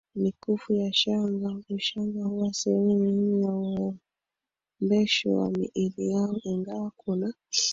[0.15, 3.53] mikufu ya shanga Ushanga huwa sehemu muhimu ya
[4.81, 7.33] urembesho wa miili yao Ingawa kuna